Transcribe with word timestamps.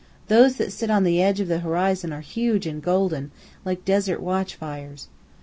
Those 0.29 0.55
that 0.55 0.71
sit 0.71 0.89
on 0.89 1.03
the 1.03 1.21
edge 1.21 1.39
of 1.39 1.47
the 1.47 1.59
horizon 1.59 2.11
are 2.11 2.21
huge 2.21 2.65
and 2.65 2.81
golden, 2.81 3.29
like 3.63 3.85
desert 3.85 4.19
watch 4.19 4.55
fires. 4.55 5.09